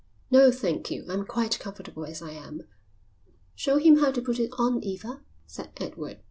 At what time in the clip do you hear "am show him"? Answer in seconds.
2.31-3.97